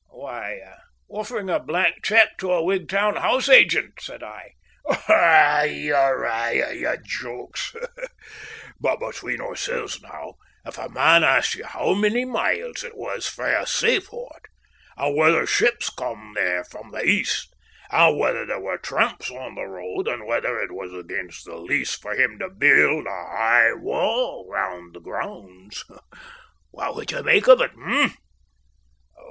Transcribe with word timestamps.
"Why, 0.09 0.59
offering 1.09 1.47
a 1.51 1.59
blank 1.59 2.03
cheque 2.03 2.35
to 2.39 2.51
a 2.53 2.63
Wigtown 2.63 3.17
house 3.17 3.47
agent," 3.47 4.01
said 4.01 4.23
I. 4.23 4.53
"Ah, 5.07 5.61
you're 5.61 6.25
aye 6.25 6.55
at 6.57 6.77
your 6.77 6.97
jokes. 6.97 7.75
But 8.79 8.99
between 8.99 9.41
oorsel's 9.41 10.01
now, 10.01 10.37
if 10.65 10.79
a 10.79 10.89
man 10.89 11.23
asked 11.23 11.53
ye 11.53 11.61
how 11.61 11.93
many 11.93 12.25
miles 12.25 12.83
it 12.83 12.97
was 12.97 13.27
frae 13.29 13.53
a 13.53 13.67
seaport, 13.67 14.47
and 14.97 15.15
whether 15.15 15.45
ships 15.45 15.91
come 15.91 16.31
there 16.33 16.63
from 16.63 16.89
the 16.89 17.03
East, 17.05 17.53
and 17.91 18.17
whether 18.17 18.43
there 18.43 18.59
were 18.59 18.79
tramps 18.79 19.29
on 19.29 19.53
the 19.53 19.65
road, 19.67 20.07
and 20.07 20.25
whether 20.25 20.57
it 20.59 20.71
was 20.71 20.91
against 20.95 21.45
the 21.45 21.57
lease 21.59 21.93
for 21.93 22.15
him 22.15 22.39
to 22.39 22.49
build 22.49 23.05
a 23.05 23.27
high 23.37 23.73
wall 23.73 24.49
round 24.49 24.95
the 24.95 24.99
grounds, 24.99 25.85
what 26.71 26.95
would 26.95 27.11
ye 27.11 27.21
make 27.21 27.45
of 27.47 27.61
it, 27.61 27.73
eh?" 27.85 28.09